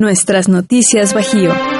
Nuestras 0.00 0.48
noticias 0.48 1.12
Bajío. 1.12 1.77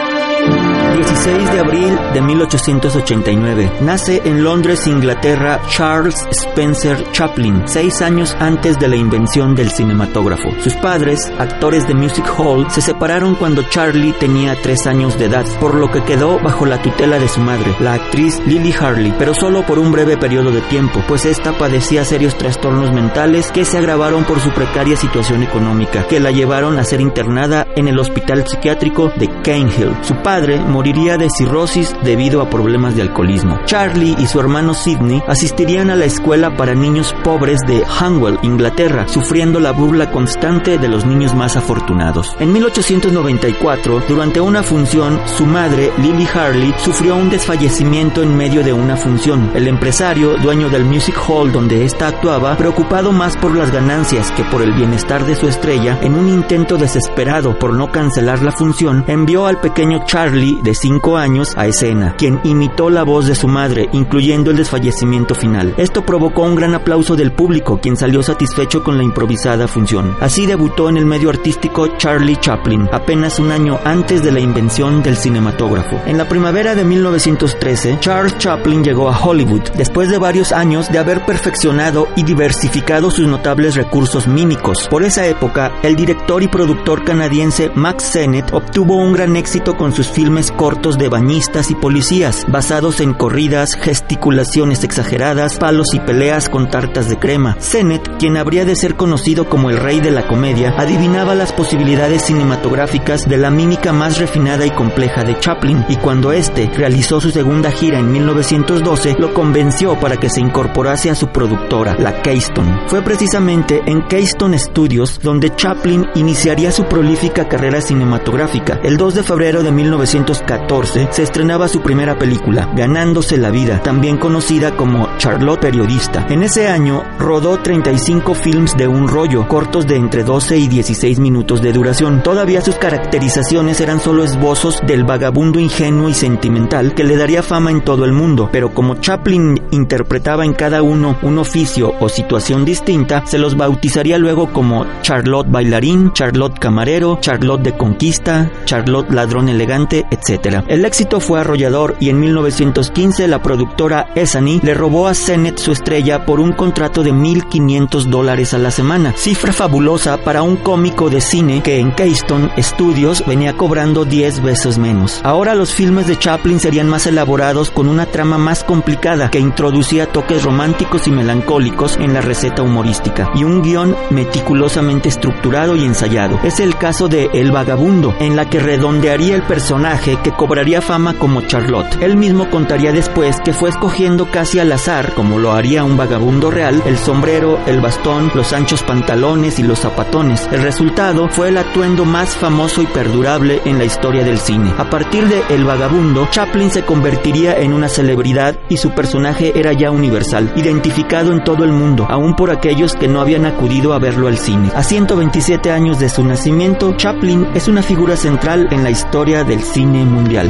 16 0.99 1.53
de 1.53 1.61
abril 1.61 1.99
de 2.13 2.21
1889. 2.21 3.73
Nace 3.83 4.21
en 4.25 4.43
Londres, 4.43 4.89
Inglaterra, 4.89 5.61
Charles 5.69 6.27
Spencer 6.33 7.13
Chaplin, 7.13 7.63
seis 7.67 8.03
años 8.03 8.37
antes 8.41 8.81
de 8.81 8.89
la 8.89 8.97
invención 8.97 9.55
del 9.55 9.71
cinematógrafo. 9.71 10.51
Sus 10.61 10.75
padres, 10.75 11.33
actores 11.39 11.87
de 11.87 11.95
Music 11.95 12.27
Hall, 12.37 12.69
se 12.69 12.81
separaron 12.81 13.37
cuando 13.37 13.63
Charlie 13.71 14.13
tenía 14.15 14.61
tres 14.61 14.89
años 14.89 15.17
de 15.21 15.27
edad, 15.27 15.47
por 15.61 15.77
lo 15.77 15.89
que 15.89 16.03
quedó 16.03 16.41
bajo 16.41 16.67
la 16.67 16.83
tutela 16.83 17.21
de 17.21 17.29
su 17.29 17.41
madre, 17.41 17.77
la 17.79 17.95
actriz 17.95 18.43
Lily 18.45 18.75
Harley, 18.81 19.15
pero 19.17 19.35
solo 19.35 19.65
por 19.65 19.79
un 19.79 19.93
breve 19.93 20.17
periodo 20.17 20.51
de 20.51 20.63
tiempo, 20.63 21.01
pues 21.07 21.25
esta 21.27 21.57
padecía 21.57 22.05
serios 22.05 22.37
trastornos 22.37 22.93
mentales 22.93 23.53
que 23.53 23.65
se 23.65 23.79
agravaron 23.79 24.25
por 24.25 24.41
su 24.41 24.51
precaria 24.51 24.97
situación 24.97 25.45
económica, 25.45 26.09
que 26.09 26.19
la 26.19 26.33
llevaron 26.33 26.77
a 26.77 26.85
ser 26.85 27.01
internada 27.01 27.69
en 27.77 27.87
el 27.87 28.01
hospital 28.01 28.45
psiquiátrico 28.49 29.13
de 29.17 29.29
Canehill. 29.43 29.97
Su 30.03 30.17
padre 30.25 30.59
moriría 30.89 31.19
de 31.19 31.29
cirrosis 31.29 31.95
debido 32.03 32.41
a 32.41 32.49
problemas 32.49 32.97
de 32.97 33.03
alcoholismo. 33.03 33.59
Charlie 33.67 34.17
y 34.19 34.27
su 34.27 34.41
hermano 34.41 34.73
Sidney 34.73 35.23
asistirían 35.29 35.91
a 35.91 35.97
la 35.97 36.07
escuela 36.07 36.57
para 36.57 36.75
niños 36.75 37.15
pobres 37.23 37.61
de 37.67 37.85
Hanwell, 37.85 38.39
Inglaterra, 38.43 39.07
sufriendo 39.07 39.61
la 39.61 39.73
burla 39.73 40.11
constante 40.11 40.79
de 40.79 40.89
los 40.89 41.05
niños 41.05 41.35
más 41.35 41.59
afortunados. 41.59 42.35
En 42.41 42.55
1894, 42.55 44.03
durante 44.09 44.41
una 44.41 44.63
función, 44.63 45.21
su 45.37 45.45
madre, 45.45 45.93
Lily 45.99 46.27
Harley, 46.33 46.75
sufrió 46.79 47.17
un 47.17 47.29
desfallecimiento 47.29 48.23
en 48.23 48.35
medio 48.35 48.65
de 48.65 48.73
una 48.73 48.97
función. 48.97 49.51
El 49.55 49.69
empresario, 49.69 50.39
dueño 50.39 50.71
del 50.71 50.87
Music 50.87 51.17
Hall 51.29 51.53
donde 51.53 51.85
ésta 51.85 52.09
actuaba, 52.09 52.57
preocupado 52.57 53.13
más 53.13 53.37
por 53.37 53.55
las 53.55 53.71
ganancias 53.71 54.33
que 54.33 54.45
por 54.45 54.63
el 54.63 54.73
bienestar 54.73 55.27
de 55.27 55.37
su 55.37 55.49
estrella, 55.49 55.99
en 56.01 56.15
un 56.15 56.31
intento 56.31 56.79
desesperado 56.79 57.59
por 57.59 57.75
no 57.75 57.93
cancelar 57.93 58.41
la 58.41 58.53
función, 58.53 59.05
envió 59.07 59.47
al 59.47 59.61
pequeño 59.61 60.07
Charlie 60.07 60.63
de 60.63 60.78
5 60.81 61.17
años 61.17 61.55
a 61.57 61.67
escena, 61.67 62.15
quien 62.17 62.41
imitó 62.45 62.91
la 62.91 63.03
voz 63.03 63.27
de 63.27 63.35
su 63.35 63.49
madre, 63.49 63.89
incluyendo 63.93 64.51
el 64.51 64.57
desfallecimiento 64.57 65.35
final. 65.35 65.75
Esto 65.77 66.05
provocó 66.05 66.43
un 66.43 66.55
gran 66.55 66.75
aplauso 66.75 67.17
del 67.17 67.33
público, 67.33 67.81
quien 67.81 67.97
salió 67.97 68.23
satisfecho 68.23 68.83
con 68.85 68.97
la 68.97 69.03
improvisada 69.03 69.67
función. 69.69 70.17
Así 70.21 70.47
debutó 70.47 70.89
en 70.89 70.97
el 70.97 71.07
medio 71.07 71.31
artístico 71.31 71.89
Charlie 71.97 72.37
Chaplin, 72.37 72.89
apenas 72.93 73.39
un 73.39 73.51
año 73.51 73.79
antes 73.85 74.23
de 74.23 74.33
la 74.33 74.41
invención 74.41 75.03
del 75.03 75.17
cinematógrafo. 75.17 76.01
En 76.07 76.19
la 76.19 76.29
primavera 76.29 76.75
de 76.75 76.85
1913, 76.85 77.99
Charles 78.01 78.39
Chaplin 78.39 78.85
llegó 78.85 79.09
a 79.09 79.19
Hollywood, 79.19 79.63
después 79.77 80.09
de 80.09 80.19
varios 80.19 80.53
años 80.53 80.91
de 80.91 80.99
haber 80.99 81.25
perfeccionado 81.25 82.09
y 82.17 82.23
diversificado 82.23 83.11
sus 83.11 83.27
notables 83.27 83.75
recursos 83.75 84.27
mímicos. 84.27 84.87
Por 84.89 85.03
esa 85.03 85.27
época, 85.27 85.73
el 85.83 85.97
director 85.97 86.43
y 86.43 86.49
productor 86.49 87.05
canadiense 87.05 87.71
Max 87.75 88.05
Sennett 88.05 88.53
obtuvo 88.53 88.97
un 88.97 89.13
gran 89.13 89.37
éxito 89.37 89.77
con 89.77 89.93
sus 89.93 90.09
filmes 90.09 90.53
de 90.69 91.09
bañistas 91.09 91.71
y 91.71 91.75
policías, 91.75 92.45
basados 92.47 93.01
en 93.01 93.15
corridas, 93.15 93.75
gesticulaciones 93.75 94.85
exageradas, 94.85 95.57
palos 95.59 95.95
y 95.95 96.01
peleas 96.01 96.51
con 96.51 96.69
tartas 96.69 97.09
de 97.09 97.19
crema. 97.19 97.57
Sennett, 97.59 98.19
quien 98.19 98.37
habría 98.37 98.67
de 98.67 98.77
ser 98.77 98.95
conocido 98.95 99.49
como 99.49 99.71
el 99.71 99.79
rey 99.79 100.01
de 100.01 100.11
la 100.11 100.27
comedia, 100.29 100.75
adivinaba 100.77 101.35
las 101.35 101.53
posibilidades 101.53 102.23
cinematográficas 102.23 103.27
de 103.27 103.39
la 103.39 103.51
mímica 103.51 103.95
más 103.95 104.19
refinada 104.19 104.67
y 104.67 104.71
compleja 104.71 105.25
de 105.25 105.39
Chaplin, 105.41 105.87
y 105.89 105.97
cuando 105.97 106.33
éste 106.33 106.71
realizó 106.77 107.19
su 107.19 107.31
segunda 107.31 107.71
gira 107.71 107.99
en 107.99 108.13
1912, 108.13 109.17
lo 109.19 109.33
convenció 109.33 109.99
para 109.99 110.19
que 110.19 110.29
se 110.29 110.41
incorporase 110.41 111.11
a 111.11 111.15
su 111.15 111.29
productora, 111.29 111.97
la 111.99 112.21
Keystone. 112.21 112.83
Fue 112.89 113.01
precisamente 113.01 113.81
en 113.87 114.03
Keystone 114.03 114.59
Studios 114.59 115.19
donde 115.23 115.55
Chaplin 115.57 116.05
iniciaría 116.15 116.71
su 116.73 116.85
prolífica 116.85 117.49
carrera 117.49 117.81
cinematográfica. 117.81 118.81
El 118.83 118.99
2 118.99 119.15
de 119.15 119.23
febrero 119.23 119.63
de 119.63 119.73
1914, 119.73 120.58
se 120.85 121.23
estrenaba 121.23 121.67
su 121.67 121.81
primera 121.81 122.19
película, 122.19 122.71
Ganándose 122.77 123.37
la 123.37 123.51
Vida, 123.51 123.83
también 123.83 124.17
conocida 124.17 124.77
como 124.77 125.09
Charlotte 125.17 125.61
Periodista. 125.61 126.27
En 126.29 126.43
ese 126.43 126.69
año 126.69 127.03
rodó 127.19 127.59
35 127.59 128.35
films 128.35 128.77
de 128.77 128.87
un 128.87 129.09
rollo, 129.09 129.49
cortos 129.49 129.87
de 129.87 129.97
entre 129.97 130.25
12 130.25 130.59
y 130.59 130.69
16 130.69 131.19
minutos 131.19 131.63
de 131.63 131.73
duración. 131.73 132.23
Todavía 132.23 132.61
sus 132.61 132.77
caracterizaciones 132.77 133.81
eran 133.81 133.99
solo 134.01 134.25
esbozos 134.25 134.81
del 134.87 135.05
vagabundo 135.05 135.59
ingenuo 135.59 136.09
y 136.09 136.15
sentimental 136.15 136.95
que 136.95 137.05
le 137.05 137.17
daría 137.17 137.43
fama 137.43 137.71
en 137.71 137.83
todo 137.83 138.05
el 138.05 138.13
mundo, 138.13 138.49
pero 138.53 138.73
como 138.73 138.97
Chaplin 138.97 139.61
interpretaba 139.71 140.45
en 140.45 140.53
cada 140.53 140.83
uno 140.83 141.19
un 141.23 141.39
oficio 141.39 141.95
o 141.99 142.09
situación 142.09 142.65
distinta, 142.65 143.25
se 143.27 143.39
los 143.39 143.57
bautizaría 143.57 144.19
luego 144.19 144.53
como 144.53 144.87
Charlotte 145.03 145.51
Bailarín, 145.51 146.13
Charlotte 146.13 146.59
Camarero, 146.59 147.19
Charlotte 147.21 147.63
de 147.63 147.77
Conquista, 147.77 148.51
Charlotte 148.65 149.11
Ladrón 149.11 149.49
Elegante, 149.49 150.07
etc. 150.11 150.38
El 150.69 150.85
éxito 150.85 151.21
fue 151.21 151.41
arrollador 151.41 151.97
y 152.01 152.11
en 152.11 152.21
1915 152.21 153.27
la 153.29 153.43
productora 153.43 154.11
Esani 154.15 154.61
le 154.63 154.75
robó 154.75 155.09
a 155.09 155.15
Sennett 155.15 155.59
su 155.59 155.73
estrella 155.73 156.25
por 156.25 156.41
un 156.41 156.53
contrato 156.53 157.03
de 157.03 157.13
1.500 157.13 158.05
dólares 158.05 158.55
a 158.55 158.59
la 158.59 158.71
semana, 158.71 159.15
cifra 159.17 159.53
fabulosa 159.53 160.19
para 160.19 160.43
un 160.43 160.57
cómico 160.57 161.11
de 161.11 161.21
cine 161.21 161.63
que 161.63 161.79
en 161.79 161.93
Keystone 161.93 162.51
Studios 162.59 163.25
venía 163.27 163.57
cobrando 163.57 164.05
10 164.05 164.43
veces 164.43 164.79
menos. 164.79 165.21
Ahora 165.25 165.55
los 165.55 165.73
filmes 165.73 166.07
de 166.07 166.19
Chaplin 166.19 166.61
serían 166.61 166.89
más 166.89 167.07
elaborados 167.07 167.71
con 167.71 167.89
una 167.89 168.07
trama 168.07 168.39
más 168.39 168.63
complicada 168.63 169.31
que 169.31 169.41
introducía 169.41 170.07
toques 170.07 170.45
románticos 170.45 171.09
y 171.09 171.11
melancólicos 171.11 171.97
en 171.97 172.15
la 172.15 172.21
receta 172.21 172.63
humorística 172.63 173.31
y 173.35 173.45
un 173.45 173.63
guion 173.63 173.97
meticulosamente 174.11 175.09
estructurado 175.09 175.75
y 175.75 175.85
ensayado. 175.85 176.39
Es 176.45 176.61
el 176.61 176.77
caso 176.77 177.09
de 177.09 177.31
El 177.35 177.51
Vagabundo, 177.51 178.15
en 178.21 178.37
la 178.37 178.49
que 178.49 178.61
redondearía 178.61 179.35
el 179.35 179.43
personaje 179.43 180.19
que 180.23 180.28
cobraría 180.33 180.81
fama 180.81 181.15
como 181.15 181.43
Charlotte. 181.43 181.99
Él 182.01 182.17
mismo 182.17 182.51
contaría 182.51 182.93
después 182.93 183.37
que 183.45 183.53
fue 183.53 183.71
escogiendo 183.71 184.31
casi 184.31 184.59
al 184.59 184.73
azar, 184.73 185.15
como 185.15 185.39
lo 185.39 185.53
haría 185.53 185.85
un 185.85 185.97
vagabundo 185.97 186.51
real, 186.51 186.83
el 186.87 186.99
sombrero, 186.99 187.59
el 187.67 187.81
bastón, 187.81 188.31
los 188.35 188.53
anchos 188.53 188.83
pantalones 188.83 189.59
y 189.59 189.63
los 189.63 189.81
zapatones. 189.81 190.49
El 190.53 190.63
resultado 190.63 191.29
fue 191.29 191.49
el 191.49 191.59
atuendo 191.59 192.05
más 192.05 192.37
famoso 192.37 192.83
y 192.83 192.87
perdurable 192.87 193.61
en 193.65 193.79
la 193.79 193.85
historia 193.85 194.25
del 194.25 194.39
cine. 194.39 194.73
A 194.79 194.89
partir 194.89 195.29
de 195.29 195.43
El 195.49 195.65
vagabundo, 195.65 196.29
Chaplin 196.31 196.71
se 196.71 196.85
convertiría 196.85 197.59
en 197.59 197.73
una 197.73 197.89
celebridad 197.89 198.59
y 198.69 198.77
su 198.77 198.91
personaje 198.91 199.53
era 199.59 199.73
ya 199.73 199.91
universal, 199.91 200.53
identificado 200.57 201.33
en 201.33 201.43
todo 201.45 201.65
el 201.65 201.73
mundo, 201.73 202.07
aún 202.09 202.35
por 202.35 202.51
aquellos 202.51 202.95
que 202.95 203.09
no 203.09 203.21
habían 203.21 203.47
acudido 203.47 203.93
a 203.93 203.99
verlo 203.99 204.29
al 204.29 204.39
cine. 204.39 204.71
A 204.75 204.83
127 204.83 205.71
años 205.71 205.99
de 205.99 206.09
su 206.09 206.25
nacimiento, 206.25 206.95
Chaplin 206.97 207.49
es 207.55 207.69
una 207.69 207.83
figura 207.83 208.17
central 208.17 208.69
en 208.71 208.83
la 208.83 208.91
historia 208.91 209.45
del 209.45 209.63
cine 209.63 210.05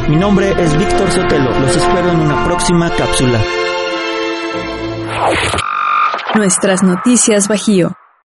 Mi 0.09 0.17
nombre 0.17 0.51
es 0.59 0.77
Víctor 0.79 1.11
Sotelo. 1.11 1.51
Los 1.61 1.77
espero 1.77 2.11
en 2.11 2.21
una 2.21 2.43
próxima 2.45 2.91
cápsula. 2.91 3.39
Nuestras 6.35 6.83
noticias 6.83 7.49
Bajío. 7.49 7.98